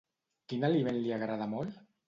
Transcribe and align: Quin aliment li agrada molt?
Quin 0.53 0.65
aliment 0.69 0.99
li 1.03 1.15
agrada 1.19 1.51
molt? 1.55 1.81